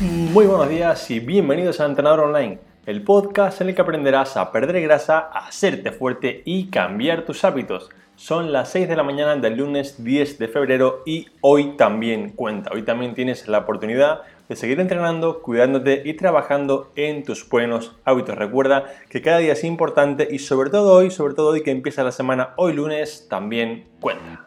[0.00, 4.52] Muy buenos días y bienvenidos a Entrenador Online, el podcast en el que aprenderás a
[4.52, 7.88] perder grasa, a hacerte fuerte y cambiar tus hábitos.
[8.14, 12.72] Son las 6 de la mañana del lunes 10 de febrero y hoy también cuenta.
[12.74, 14.20] Hoy también tienes la oportunidad
[14.50, 18.36] de seguir entrenando, cuidándote y trabajando en tus buenos hábitos.
[18.36, 22.04] Recuerda que cada día es importante y sobre todo hoy, sobre todo hoy que empieza
[22.04, 24.46] la semana, hoy lunes, también cuenta.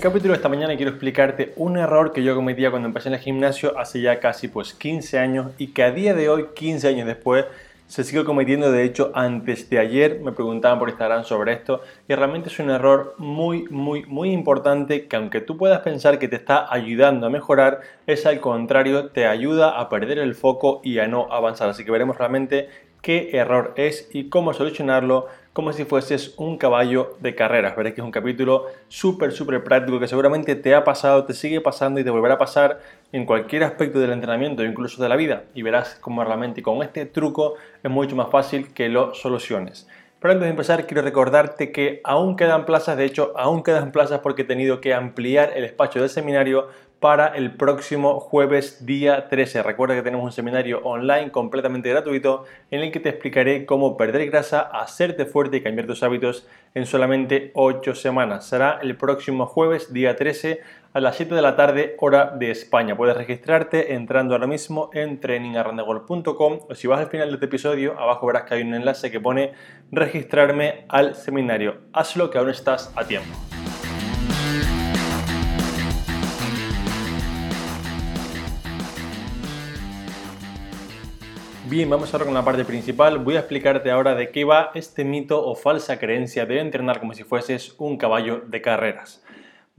[0.00, 3.16] El capítulo de esta mañana quiero explicarte un error que yo cometía cuando empecé en
[3.16, 6.88] el gimnasio hace ya casi pues 15 años y que a día de hoy, 15
[6.88, 7.44] años después,
[7.86, 8.72] se sigue cometiendo.
[8.72, 12.70] De hecho, antes de ayer me preguntaban por Instagram sobre esto y realmente es un
[12.70, 17.30] error muy, muy, muy importante que aunque tú puedas pensar que te está ayudando a
[17.30, 21.68] mejorar, es al contrario, te ayuda a perder el foco y a no avanzar.
[21.68, 22.70] Así que veremos realmente
[23.02, 27.76] qué error es y cómo solucionarlo como si fueses un caballo de carreras.
[27.76, 31.60] Veréis que es un capítulo súper, súper práctico que seguramente te ha pasado, te sigue
[31.60, 32.80] pasando y te volverá a pasar
[33.12, 35.44] en cualquier aspecto del entrenamiento, incluso de la vida.
[35.54, 39.88] Y verás cómo realmente con este truco es mucho más fácil que lo soluciones.
[40.20, 44.20] Pero antes de empezar, quiero recordarte que aún quedan plazas, de hecho, aún quedan plazas
[44.20, 46.68] porque he tenido que ampliar el espacio del seminario
[47.00, 49.62] para el próximo jueves día 13.
[49.62, 54.28] Recuerda que tenemos un seminario online completamente gratuito en el que te explicaré cómo perder
[54.30, 58.46] grasa, hacerte fuerte y cambiar tus hábitos en solamente 8 semanas.
[58.46, 60.60] Será el próximo jueves día 13
[60.92, 62.96] a las 7 de la tarde hora de España.
[62.96, 67.98] Puedes registrarte entrando ahora mismo en trainingarrandegol.com o si vas al final de este episodio,
[67.98, 69.52] abajo verás que hay un enlace que pone
[69.92, 71.78] registrarme al seminario.
[71.92, 73.28] Hazlo que aún estás a tiempo.
[81.68, 83.20] Bien, vamos ahora con la parte principal.
[83.20, 87.14] Voy a explicarte ahora de qué va este mito o falsa creencia de entrenar como
[87.14, 89.22] si fueses un caballo de carreras.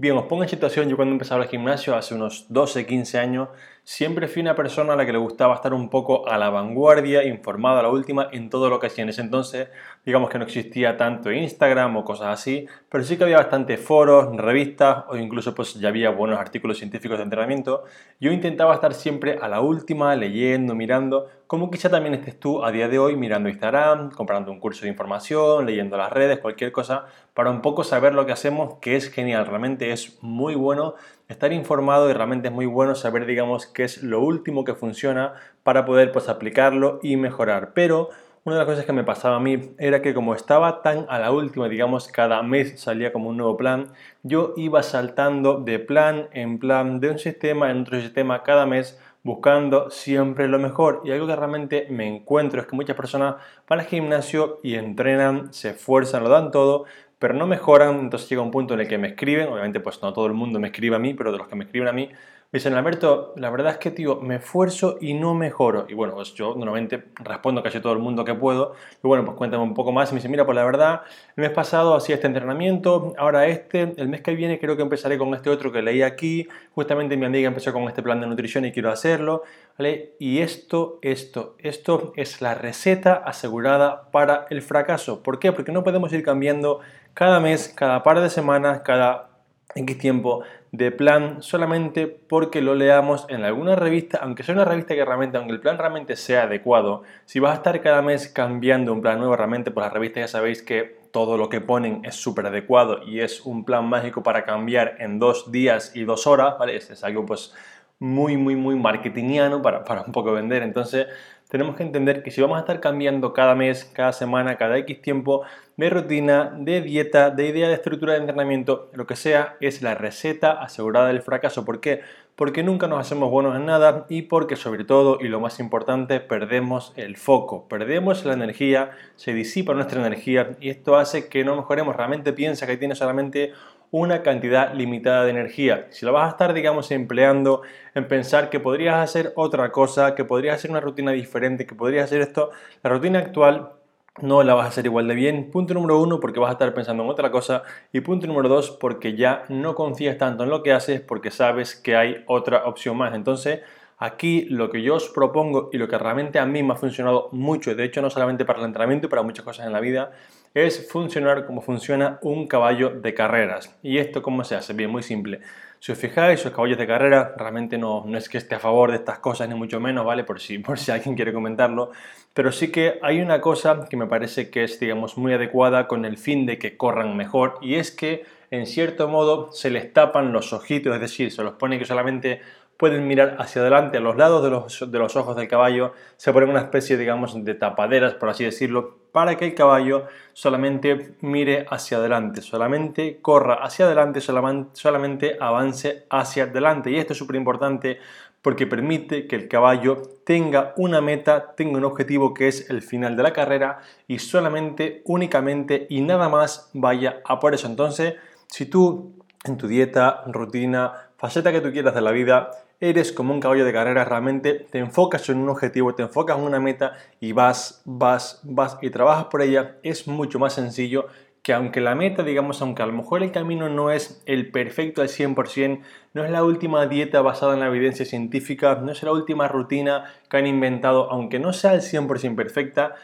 [0.02, 3.50] Bien, os pongo en situación, yo cuando empezaba el gimnasio hace unos 12, 15 años,
[3.84, 7.24] siempre fui una persona a la que le gustaba estar un poco a la vanguardia,
[7.24, 9.69] informada a la última en todo lo que hacía en ese entonces.
[10.06, 14.36] Digamos que no existía tanto Instagram o cosas así, pero sí que había bastantes foros,
[14.38, 17.84] revistas o incluso pues ya había buenos artículos científicos de entrenamiento.
[18.20, 22.72] Yo intentaba estar siempre a la última, leyendo, mirando, como quizá también estés tú a
[22.72, 27.08] día de hoy mirando Instagram, comprando un curso de información, leyendo las redes, cualquier cosa,
[27.34, 30.96] para un poco saber lo que hacemos, que es genial, realmente es muy bueno
[31.31, 35.34] estar informado y realmente es muy bueno saber, digamos, qué es lo último que funciona
[35.64, 37.72] para poder pues aplicarlo y mejorar.
[37.74, 38.09] Pero
[38.44, 41.20] una de las cosas que me pasaba a mí era que como estaba tan a
[41.20, 43.94] la última, digamos, cada mes salía como un nuevo plan,
[44.24, 49.00] yo iba saltando de plan en plan, de un sistema en otro sistema cada mes,
[49.24, 51.02] buscando siempre lo mejor.
[51.06, 53.36] Y algo que realmente me encuentro es que muchas personas
[53.68, 56.86] van al gimnasio y entrenan, se esfuerzan, lo dan todo,
[57.20, 60.12] pero no mejoran, entonces llega un punto en el que me escriben, obviamente pues no
[60.12, 62.09] todo el mundo me escribe a mí, pero de los que me escriben a mí,
[62.52, 65.86] me dicen, Alberto, la verdad es que, tío, me esfuerzo y no mejoro.
[65.88, 68.74] Y bueno, pues yo normalmente respondo casi todo el mundo que puedo.
[69.02, 70.10] Y bueno, pues cuéntame un poco más.
[70.12, 71.04] Y me dice, mira, pues la verdad,
[71.38, 75.18] el mes pasado hacía este entrenamiento, ahora este, el mes que viene creo que empezaré
[75.18, 76.50] con este otro que leí aquí.
[76.76, 79.44] Justamente mi amiga empezó con este plan de nutrición y quiero hacerlo.
[79.78, 80.16] ¿vale?
[80.20, 85.24] Y esto, esto, esto es la receta asegurada para el fracaso.
[85.24, 85.54] ¿Por qué?
[85.54, 86.82] Porque no podemos ir cambiando
[87.14, 89.31] cada mes, cada par de semanas, cada
[89.76, 94.96] X tiempo de plan solamente porque lo leamos en alguna revista, aunque sea una revista
[94.96, 98.94] que realmente, aunque el plan realmente sea adecuado, si vas a estar cada mes cambiando
[98.94, 102.16] un plan nuevo, realmente por las revistas ya sabéis que todo lo que ponen es
[102.16, 106.58] súper adecuado y es un plan mágico para cambiar en dos días y dos horas,
[106.58, 106.78] ¿vale?
[106.78, 107.53] Es, algo pues
[108.00, 110.64] muy, muy, muy marketingiano para, para un poco vender.
[110.64, 111.08] Entonces,
[111.52, 115.02] tenemos que entender que si vamos a estar cambiando cada mes, cada semana, cada X
[115.02, 115.44] tiempo
[115.76, 119.94] de rutina, de dieta, de idea de estructura de entrenamiento, lo que sea, es la
[119.94, 121.66] receta asegurada del fracaso.
[121.66, 122.04] ¿Por qué?
[122.38, 126.22] Porque nunca nos hacemos buenos en nada y porque sobre todo, y lo más importante,
[126.22, 131.58] perdemos el foco, perdemos la energía, se disipa nuestra energía y esto hace que no
[131.58, 131.97] mejoremos.
[131.97, 133.52] Realmente piensa que tiene solamente
[133.91, 135.88] una cantidad limitada de energía.
[135.90, 137.61] Si lo vas a estar, digamos, empleando
[137.93, 142.05] en pensar que podrías hacer otra cosa, que podrías hacer una rutina diferente, que podrías
[142.05, 142.52] hacer esto,
[142.84, 143.73] la rutina actual
[144.22, 145.52] no la vas a hacer igual de bien.
[145.52, 147.64] Punto número uno, porque vas a estar pensando en otra cosa.
[147.91, 151.76] Y punto número dos, porque ya no confías tanto en lo que haces, porque sabes
[151.76, 153.14] que hay otra opción más.
[153.14, 153.61] Entonces,
[153.97, 157.29] aquí lo que yo os propongo y lo que realmente a mí me ha funcionado
[157.32, 160.11] mucho, de hecho no solamente para el entrenamiento, para muchas cosas en la vida,
[160.53, 163.76] es funcionar como funciona un caballo de carreras.
[163.82, 164.74] ¿Y esto cómo se hace?
[164.74, 165.40] Bien, muy simple.
[165.80, 168.92] Si os fijáis, los caballos de carrera, realmente no, no es que esté a favor
[168.92, 170.24] de estas cosas, ni mucho menos, ¿vale?
[170.24, 171.92] Por si, por si alguien quiere comentarlo.
[172.34, 176.06] Pero sí que hay una cosa que me parece que es, digamos, muy adecuada con
[176.06, 180.34] el fin de que corran mejor, y es que, en cierto modo, se les tapan
[180.34, 182.42] los ojitos, es decir, se los pone que solamente
[182.76, 186.34] pueden mirar hacia adelante, a los lados de los, de los, ojos del caballo, se
[186.34, 191.66] ponen una especie, digamos, de tapaderas, por así decirlo, para que el caballo solamente mire
[191.70, 196.90] hacia adelante, solamente corra hacia adelante, solamente avance hacia adelante.
[196.90, 198.00] Y esto es súper importante
[198.42, 203.16] porque permite que el caballo tenga una meta, tenga un objetivo que es el final
[203.16, 207.68] de la carrera y solamente, únicamente y nada más vaya a por eso.
[207.68, 208.16] Entonces,
[208.52, 213.34] si tú en tu dieta, rutina, faceta que tú quieras de la vida, eres como
[213.34, 216.94] un caballo de carrera, realmente te enfocas en un objetivo, te enfocas en una meta
[217.20, 221.08] y vas, vas, vas y trabajas por ella, es mucho más sencillo
[221.44, 225.02] que aunque la meta, digamos, aunque a lo mejor el camino no es el perfecto
[225.02, 225.82] al 100%,
[226.14, 230.06] no es la última dieta basada en la evidencia científica, no es la última rutina
[230.30, 232.96] que han inventado, aunque no sea al 100% perfecta,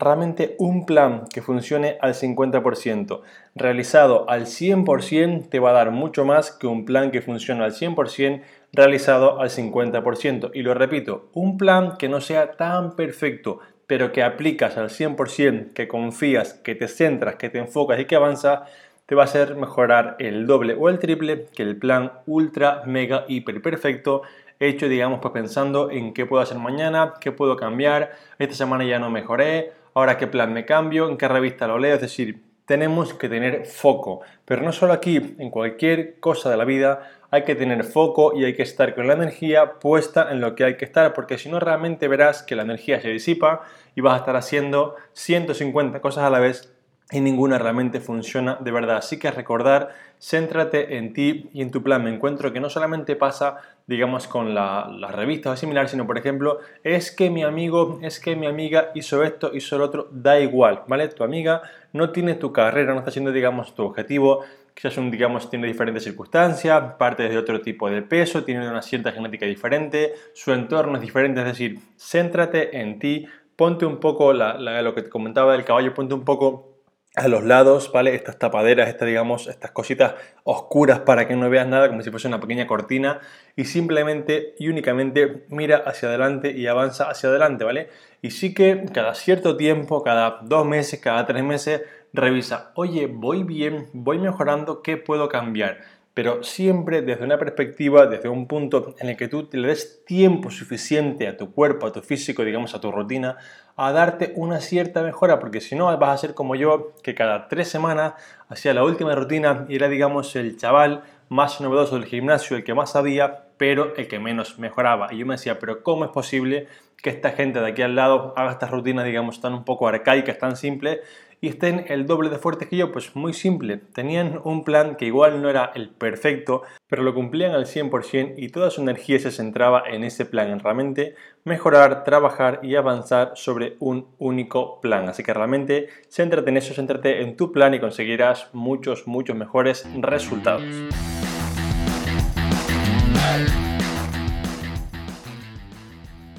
[0.00, 3.20] realmente un plan que funcione al 50%,
[3.54, 7.72] realizado al 100%, te va a dar mucho más que un plan que funcione al
[7.72, 8.42] 100%
[8.72, 10.50] realizado al 50%.
[10.54, 15.72] Y lo repito, un plan que no sea tan perfecto, pero que aplicas al 100%,
[15.72, 18.68] que confías, que te centras, que te enfocas y que avanzas,
[19.06, 23.24] te va a hacer mejorar el doble o el triple que el plan ultra, mega,
[23.26, 24.22] hiper perfecto
[24.60, 28.98] hecho, digamos, pues pensando en qué puedo hacer mañana, qué puedo cambiar, esta semana ya
[28.98, 33.14] no mejoré, ahora qué plan me cambio, en qué revista lo leo, es decir, tenemos
[33.14, 37.54] que tener foco, pero no solo aquí, en cualquier cosa de la vida hay que
[37.54, 40.84] tener foco y hay que estar con la energía puesta en lo que hay que
[40.84, 43.62] estar, porque si no realmente verás que la energía se disipa
[43.94, 46.72] y vas a estar haciendo 150 cosas a la vez
[47.10, 48.98] y ninguna realmente funciona de verdad.
[48.98, 52.04] Así que recordar, céntrate en ti y en tu plan.
[52.04, 56.18] Me encuentro que no solamente pasa, digamos, con las la revistas o similar, sino, por
[56.18, 60.38] ejemplo, es que mi amigo, es que mi amiga hizo esto, hizo lo otro, da
[60.38, 61.08] igual, ¿vale?
[61.08, 61.62] Tu amiga
[61.94, 64.44] no tiene tu carrera, no está haciendo, digamos, tu objetivo,
[64.74, 69.12] quizás un, digamos, tiene diferentes circunstancias, parte de otro tipo de peso, tiene una cierta
[69.12, 73.26] genética diferente, su entorno es diferente, es decir, céntrate en ti,
[73.56, 76.77] ponte un poco, lo que te comentaba del caballo, ponte un poco
[77.24, 78.14] a los lados, ¿vale?
[78.14, 82.28] Estas tapaderas, estas, digamos, estas cositas oscuras para que no veas nada, como si fuese
[82.28, 83.20] una pequeña cortina,
[83.56, 87.88] y simplemente y únicamente mira hacia adelante y avanza hacia adelante, ¿vale?
[88.22, 91.82] Y sí que cada cierto tiempo, cada dos meses, cada tres meses,
[92.12, 95.78] revisa, oye, voy bien, voy mejorando, ¿qué puedo cambiar?
[96.18, 100.50] Pero siempre desde una perspectiva, desde un punto en el que tú le des tiempo
[100.50, 103.36] suficiente a tu cuerpo, a tu físico, digamos, a tu rutina,
[103.76, 107.46] a darte una cierta mejora, porque si no vas a ser como yo, que cada
[107.46, 108.14] tres semanas
[108.48, 112.74] hacía la última rutina y era, digamos, el chaval más novedoso del gimnasio, el que
[112.74, 115.12] más sabía, pero el que menos mejoraba.
[115.12, 116.68] Y yo me decía, pero ¿cómo es posible
[117.02, 120.38] que esta gente de aquí al lado haga estas rutinas, digamos, tan un poco arcaicas,
[120.38, 121.00] tan simples,
[121.40, 122.90] y estén el doble de fuertes que yo?
[122.90, 127.52] Pues muy simple, tenían un plan que igual no era el perfecto, pero lo cumplían
[127.52, 131.14] al 100% y toda su energía se centraba en ese plan, en realmente
[131.44, 135.08] mejorar, trabajar y avanzar sobre un único plan.
[135.08, 139.86] Así que realmente céntrate en eso, céntrate en tu plan y conseguirás muchos, muchos mejores
[140.00, 140.64] resultados.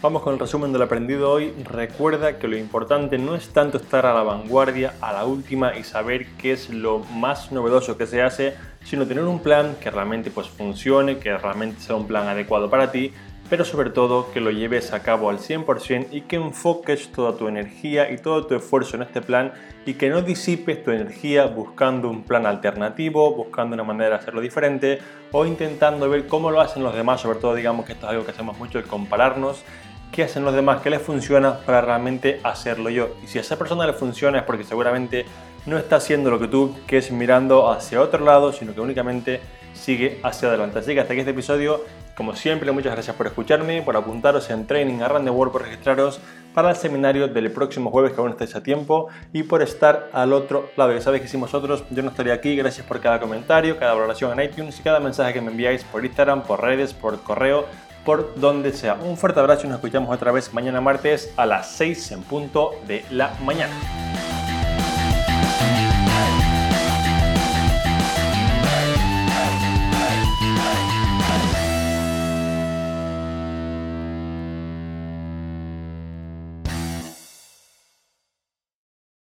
[0.01, 1.51] Vamos con el resumen del aprendido hoy.
[1.65, 5.83] Recuerda que lo importante no es tanto estar a la vanguardia, a la última y
[5.83, 8.53] saber qué es lo más novedoso que se hace,
[8.85, 12.93] sino tener un plan que realmente pues funcione, que realmente sea un plan adecuado para
[12.93, 13.11] ti,
[13.49, 17.47] pero sobre todo que lo lleves a cabo al 100% y que enfoques toda tu
[17.47, 19.53] energía y todo tu esfuerzo en este plan
[19.85, 24.41] y que no disipes tu energía buscando un plan alternativo, buscando una manera de hacerlo
[24.41, 24.99] diferente
[25.31, 28.25] o intentando ver cómo lo hacen los demás, sobre todo digamos que esto es algo
[28.25, 29.63] que hacemos mucho, el compararnos
[30.11, 33.09] qué hacen los demás, qué les funciona para realmente hacerlo yo.
[33.23, 35.25] Y si a esa persona le funciona es porque seguramente
[35.65, 39.39] no está haciendo lo que tú, que es mirando hacia otro lado, sino que únicamente
[39.73, 40.79] sigue hacia adelante.
[40.79, 41.83] Así que hasta aquí este episodio.
[42.15, 46.19] Como siempre, muchas gracias por escucharme, por apuntaros en Training a Run World, por registraros
[46.53, 50.33] para el seminario del próximo jueves, que aún estáis a tiempo, y por estar al
[50.33, 50.91] otro lado.
[50.91, 52.57] Ya sabéis que hicimos otros, yo no estaría aquí.
[52.57, 56.03] Gracias por cada comentario, cada valoración en iTunes y cada mensaje que me enviáis por
[56.03, 57.65] Instagram, por redes, por correo
[58.05, 58.95] por donde sea.
[58.95, 62.71] Un fuerte abrazo y nos escuchamos otra vez mañana martes a las 6 en punto
[62.88, 64.08] de la mañana.